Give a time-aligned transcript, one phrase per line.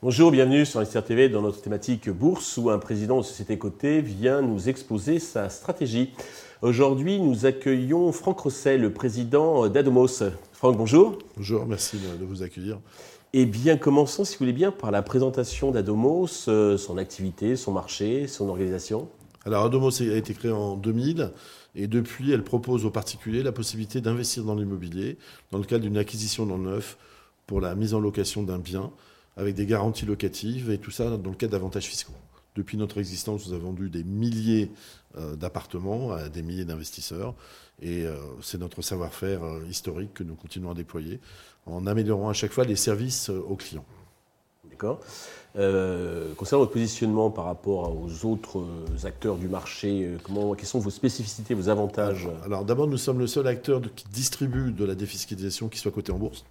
[0.00, 4.00] Bonjour, bienvenue sur Investir TV dans notre thématique bourse où un président de société cotée
[4.00, 6.12] vient nous exposer sa stratégie.
[6.60, 10.22] Aujourd'hui, nous accueillons Franck Rosset, le président d'Adomos.
[10.52, 11.18] Franck, bonjour.
[11.36, 12.78] Bonjour, merci de vous accueillir.
[13.32, 17.72] Eh bien, commençons, si vous voulez bien, par la présentation d'Adomos, euh, son activité, son
[17.72, 19.08] marché, son organisation.
[19.44, 21.32] Alors, Adomos a été créé en 2000
[21.74, 25.18] et depuis, elle propose aux particuliers la possibilité d'investir dans l'immobilier
[25.50, 26.96] dans le cadre d'une acquisition dans le neuf
[27.46, 28.92] pour la mise en location d'un bien
[29.36, 32.12] avec des garanties locatives et tout ça dans le cadre d'avantages fiscaux.
[32.54, 34.70] Depuis notre existence, nous avons vendu des milliers
[35.16, 37.34] euh, d'appartements à des milliers d'investisseurs
[37.80, 41.18] et euh, c'est notre savoir-faire euh, historique que nous continuons à déployer
[41.64, 43.86] en améliorant à chaque fois les services aux clients.
[44.72, 44.98] D'accord.
[46.36, 48.64] concernant votre positionnement par rapport aux autres
[49.04, 52.28] acteurs du marché, comment, quelles sont vos spécificités, vos avantages?
[52.44, 56.10] Alors, d'abord, nous sommes le seul acteur qui distribue de la défiscalisation qui soit coté
[56.10, 56.44] en bourse.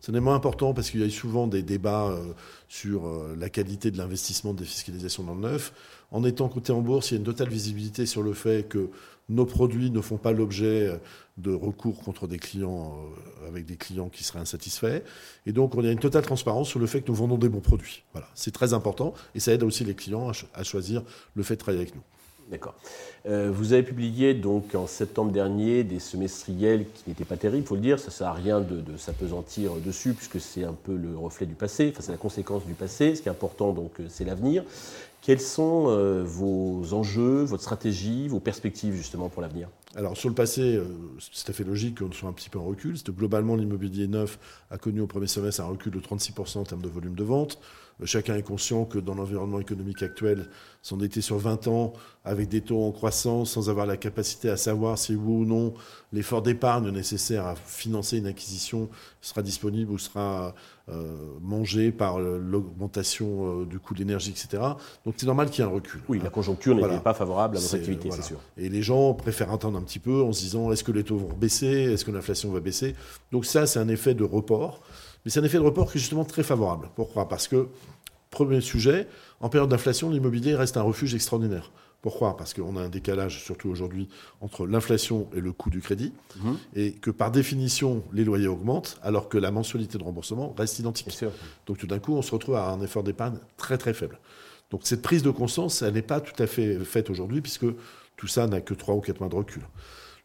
[0.00, 2.32] C'est moins important parce qu'il y a eu souvent des débats euh,
[2.68, 5.74] sur euh, la qualité de l'investissement de défiscalisation dans le neuf.
[6.10, 8.88] En étant coté en bourse, il y a une totale visibilité sur le fait que
[9.28, 10.96] nos produits ne font pas l'objet euh,
[11.36, 12.98] de recours contre des clients
[13.46, 15.02] avec des clients qui seraient insatisfaits.
[15.46, 17.60] Et donc, on a une totale transparence sur le fait que nous vendons des bons
[17.60, 18.04] produits.
[18.12, 21.02] Voilà, c'est très important et ça aide aussi les clients à choisir
[21.34, 22.02] le fait de travailler avec nous.
[22.50, 22.74] D'accord.
[23.26, 27.76] Euh, vous avez publié donc en septembre dernier des semestriels qui n'étaient pas terribles, faut
[27.76, 28.00] le dire.
[28.00, 31.54] Ça ne sert à rien de, s'apesantir dessus puisque c'est un peu le reflet du
[31.54, 33.14] passé, enfin, c'est la conséquence du passé.
[33.14, 34.64] Ce qui est important donc euh, c'est l'avenir.
[35.22, 39.68] Quels sont euh, vos enjeux, votre stratégie, vos perspectives justement pour l'avenir?
[39.94, 40.80] Alors sur le passé,
[41.20, 42.96] c'est tout à fait logique qu'on soit un petit peu en recul.
[43.10, 44.38] Globalement, l'immobilier neuf
[44.70, 47.58] a connu au premier semestre un recul de 36% en termes de volume de vente.
[48.04, 50.48] Chacun est conscient que dans l'environnement économique actuel,
[50.82, 51.92] s'en était sur 20 ans
[52.24, 55.74] avec des taux en croissance, sans avoir la capacité à savoir si oui ou non
[56.12, 58.88] l'effort d'épargne nécessaire à financer une acquisition
[59.20, 60.54] sera disponible ou sera
[60.88, 64.62] euh, mangé par l'augmentation euh, du coût de l'énergie, etc.
[65.04, 66.00] Donc c'est normal qu'il y ait un recul.
[66.08, 68.40] Oui, la conjoncture n'était pas favorable à votre activité, c'est sûr.
[68.56, 71.18] Et les gens préfèrent attendre un petit peu en se disant est-ce que les taux
[71.18, 72.94] vont baisser, est-ce que l'inflation va baisser?
[73.32, 74.80] Donc ça, c'est un effet de report.
[75.24, 76.88] Mais c'est un effet de report qui est justement très favorable.
[76.96, 77.28] Pourquoi?
[77.28, 77.68] Parce que,
[78.30, 79.08] premier sujet,
[79.40, 81.72] en période d'inflation, l'immobilier reste un refuge extraordinaire.
[82.02, 82.36] Pourquoi?
[82.36, 84.08] Parce qu'on a un décalage, surtout aujourd'hui,
[84.40, 86.56] entre l'inflation et le coût du crédit, mhm.
[86.74, 91.24] et que par définition, les loyers augmentent, alors que la mensualité de remboursement reste identique.
[91.66, 94.18] Donc tout d'un coup, on se retrouve à un effort d'épargne très très faible.
[94.70, 97.66] Donc cette prise de conscience, elle n'est pas tout à fait faite aujourd'hui, puisque
[98.16, 99.62] tout ça n'a que 3 ou 4 mois de recul.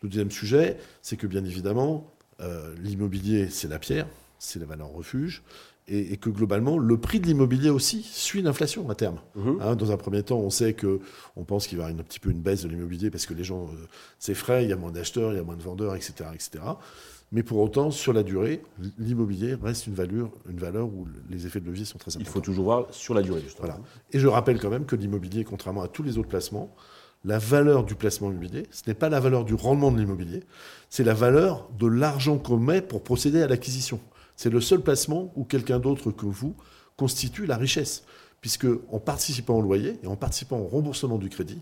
[0.02, 4.08] Le deuxième sujet, c'est que bien évidemment, euh, l'immobilier, c'est la pierre,
[4.40, 5.44] c'est la valeur refuge,
[5.88, 9.20] et, que globalement, le prix de l'immobilier aussi suit l'inflation à terme.
[9.36, 9.60] Mhm.
[9.62, 11.00] Hein, dans un premier temps, on sait que
[11.36, 13.34] on pense qu'il va y avoir un petit peu une baisse de l'immobilier parce que
[13.34, 13.88] les gens euh,
[14.18, 16.64] s'effraient, il y a moins d'acheteurs, il y a moins de vendeurs, etc., etc.
[17.32, 18.62] Mais pour autant, sur la durée,
[18.98, 22.30] l'immobilier reste une valeur, une valeur où les effets de levier sont très importants.
[22.30, 23.68] Il faut toujours voir sur la durée, justement.
[23.68, 23.82] Voilà.
[24.12, 26.74] Et je rappelle quand même que l'immobilier, contrairement à tous les autres placements,
[27.26, 30.44] la valeur du placement immobilier, ce n'est pas la valeur du rendement de l'immobilier,
[30.90, 34.00] c'est la valeur de l'argent qu'on met pour procéder à l'acquisition.
[34.36, 36.56] C'est le seul placement où quelqu'un d'autre que vous
[36.98, 38.04] constitue la richesse.
[38.42, 41.62] Puisque en participant au loyer et en participant au remboursement du crédit,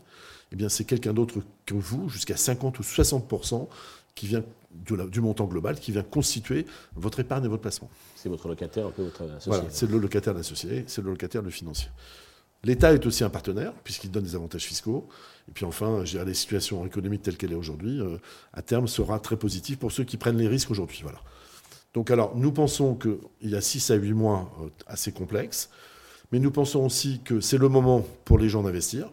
[0.52, 3.68] eh bien c'est quelqu'un d'autre que vous, jusqu'à 50 ou 60%
[4.16, 7.90] qui vient du, montant global, qui vient constituer votre épargne et votre placement.
[8.16, 9.52] C'est votre locataire, un peu votre associé.
[9.52, 11.90] Voilà, c'est le locataire l'associé, c'est le locataire le financier.
[12.64, 15.08] L'État est aussi un partenaire, puisqu'il donne des avantages fiscaux.
[15.50, 18.18] Et puis enfin, gérer les situations économiques telles qu'elle est aujourd'hui, euh,
[18.54, 21.02] à terme, sera très positif pour ceux qui prennent les risques aujourd'hui.
[21.04, 21.20] Voilà.
[21.94, 25.70] Donc alors, nous pensons qu'il y a 6 à 8 mois euh, assez complexes,
[26.32, 29.10] mais nous pensons aussi que c'est le moment pour les gens d'investir.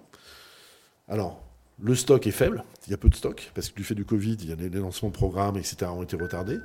[1.09, 1.43] Alors,
[1.83, 4.05] le stock est faible, il y a peu de stock, parce que du fait du
[4.05, 6.59] Covid, il y a les lancements de programmes, etc., ont été retardés.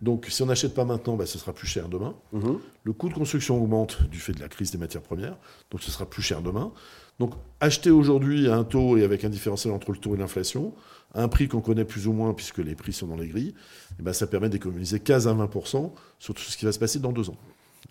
[0.00, 2.14] Donc, si on n'achète pas maintenant, bah, ce sera plus cher demain.
[2.32, 2.58] Mhm.
[2.84, 5.36] Le coût de construction augmente du fait de la crise des matières premières,
[5.70, 6.72] donc ce sera plus cher demain.
[7.18, 10.72] Donc, acheter aujourd'hui à un taux et avec un différentiel entre le taux et l'inflation,
[11.14, 13.54] à un prix qu'on connaît plus ou moins puisque les prix sont dans les grilles,
[13.98, 16.98] eh ben, ça permet d'économiser 15 à 20% sur tout ce qui va se passer
[16.98, 17.36] dans deux ans.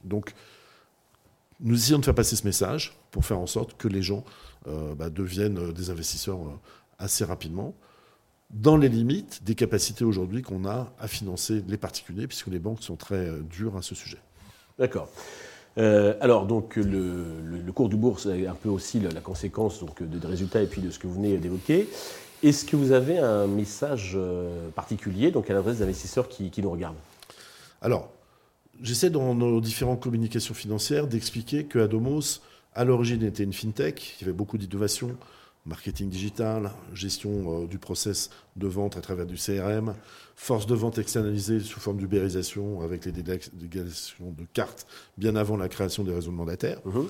[0.04, 0.34] Donc,
[1.60, 4.24] nous essayons de faire passer ce message pour faire en sorte que les gens
[4.68, 6.60] euh, bah, deviennent des investisseurs euh,
[6.98, 7.76] assez rapidement
[8.50, 12.82] dans les limites des capacités aujourd'hui qu'on a à financer les particuliers, puisque les banques
[12.82, 14.18] sont très euh, dures à ce sujet.
[14.78, 15.10] D'accord.
[15.78, 20.28] Euh, alors, donc, le, cours du bourse est un peu aussi la, conséquence donc, de,
[20.28, 21.88] résultats et puis de ce que vous venez d'évoquer.
[22.42, 26.62] Est-ce que vous avez un message euh, particulier donc, à l'adresse des investisseurs qui, qui
[26.62, 26.98] nous regardent?
[27.82, 28.10] Alors,
[28.82, 32.42] j'essaie dans nos différentes communications financières d'expliquer que Adomos,
[32.74, 35.16] à l'origine, était une fintech, y avait beaucoup d'innovation,
[35.66, 39.94] marketing digital, gestion du process de vente à travers du CRM,
[40.36, 45.68] force de vente externalisée sous forme d'ubérisation avec les délégations de cartes bien avant la
[45.68, 46.80] création des réseaux de mandataires.
[46.86, 47.08] Mhm.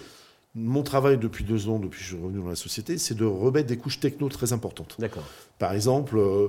[0.56, 3.26] Mon travail depuis deux ans, depuis que je suis revenu dans la société, c'est de
[3.26, 4.96] remettre des couches techno très importantes.
[4.98, 5.24] D'accord.
[5.60, 6.48] Par exemple, euh,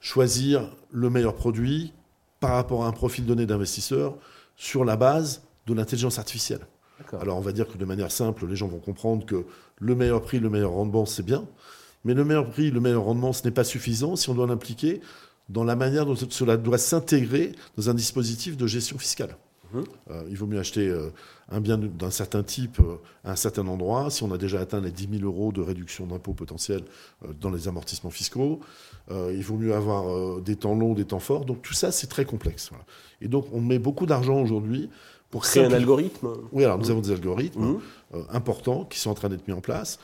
[0.00, 1.92] choisir le meilleur produit
[2.40, 4.16] par rapport à un profil donné d'investisseur
[4.56, 6.66] sur la base de l'intelligence artificielle.
[7.20, 9.44] Alors on va dire que de manière simple, les gens vont comprendre que
[9.80, 11.44] le meilleur prix, le meilleur rendement, c'est bien.
[12.04, 15.00] Mais le meilleur prix, le meilleur rendement, ce n'est pas suffisant si on doit l'impliquer
[15.48, 19.36] dans la manière dont cela doit s'intégrer dans un dispositif de gestion fiscale.
[19.72, 19.84] Mhm.
[20.10, 21.10] Euh, il vaut mieux acheter euh,
[21.50, 24.80] un bien d'un certain type euh, à un certain endroit si on a déjà atteint
[24.80, 26.82] les 10 000 euros de réduction d'impôt potentiel
[27.40, 28.60] dans les amortissements fiscaux.
[29.10, 31.44] il vaut mieux avoir des temps longs, des temps forts.
[31.44, 32.70] Donc tout ça, c'est très complexe.
[33.20, 34.90] Et donc on met beaucoup d'argent aujourd'hui
[35.34, 36.28] pour créer un algorithme.
[36.52, 37.80] Oui, alors nous avons des algorithmes
[38.12, 38.24] mhm.
[38.30, 39.98] importants qui sont en train d'être mis en place.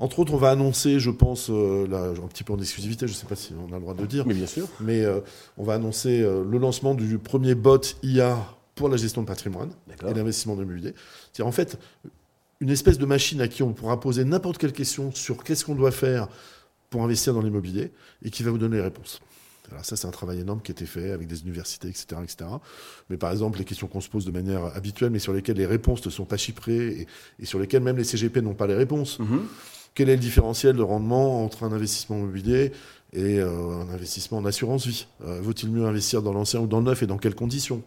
[0.00, 3.12] Entre autres, on va annoncer, je pense, euh, là, un petit peu en exclusivité, je
[3.12, 4.26] ne sais pas si on a le droit de le dire.
[4.26, 4.66] Mais bien sûr.
[4.80, 5.20] Mais euh,
[5.56, 8.36] on va annoncer euh, le lancement du premier bot IA
[8.74, 10.94] pour la gestion de patrimoine et l'investissement de l'immobilier.
[11.32, 11.78] C'est en fait
[12.58, 15.76] une espèce de machine à qui on pourra poser n'importe quelle question sur qu'est-ce qu'on
[15.76, 16.26] doit faire
[16.90, 17.92] pour investir dans l'immobilier
[18.24, 19.20] et qui va vous donner les réponses.
[19.70, 22.50] Alors ça, c'est un travail énorme qui a été fait avec des universités, etc., etc.
[23.08, 25.66] Mais par exemple, les questions qu'on se pose de manière habituelle, mais sur lesquelles les
[25.66, 27.06] réponses ne sont pas chiffrées
[27.38, 29.20] et, sur lesquelles même les CGP n'ont pas les réponses.
[29.20, 29.40] Mm-hmm.
[29.94, 32.72] Quel est le différentiel de rendement entre un investissement immobilier
[33.12, 35.06] et euh, un investissement en assurance vie?
[35.24, 37.82] Euh, Vaut-il mieux investir dans l'ancien ou dans le neuf et dans quelles conditions?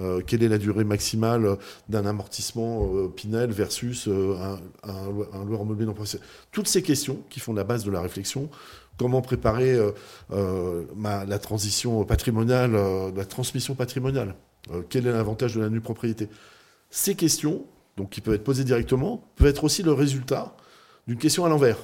[0.00, 1.58] Euh, quelle est la durée maximale
[1.88, 5.94] d'un amortissement Pinel versus un, un, loueur immobilier non
[6.50, 8.48] Toutes ces questions qui font la base de la réflexion.
[8.98, 9.78] Comment préparer
[10.30, 12.72] la transition patrimoniale,
[13.14, 14.34] la transmission patrimoniale?
[14.90, 16.28] Quel est l'avantage de la nue propriété
[16.90, 17.64] Ces questions,
[17.96, 20.56] donc qui peuvent être posées directement, peuvent être aussi le résultat
[21.06, 21.78] d'une question à l'envers.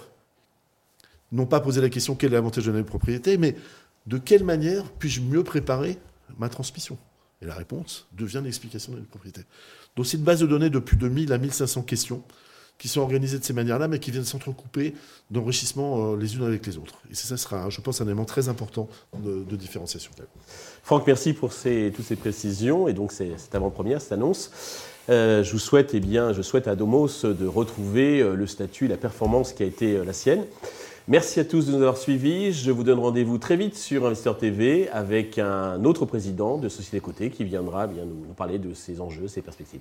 [1.32, 3.54] Non pas poser la question quel est l'avantage de la propriété, mais
[4.06, 5.98] de quelle manière puis-je mieux préparer
[6.38, 6.98] ma transmission?
[7.42, 9.42] Et la réponse devient l'explication de la propriété.
[9.96, 12.22] Donc c'est une base de données de plus de 1000 à 1500 questions
[12.78, 14.94] qui sont organisées de ces manières-là, mais qui viennent s'entrecouper
[15.30, 16.94] d'enrichissement euh, les unes avec les autres.
[17.10, 18.88] Et ça sera, je pense, un élément très important
[19.18, 20.12] de, différenciation.
[20.84, 24.52] Franck, merci pour toutes ces précisions et donc cette avant-première, cette annonce.
[25.10, 28.84] Euh, je vous souhaite, eh bien, je souhaite à Domos de retrouver euh, le statut
[28.84, 30.44] et la performance qui a été la sienne.
[31.10, 32.52] Merci à tous de nous avoir suivis.
[32.52, 37.00] Je vous donne rendez-vous très vite sur Investeur TV avec un autre président de Société
[37.00, 39.80] Côté qui viendra bien nous parler de ses enjeux, ses perspectives.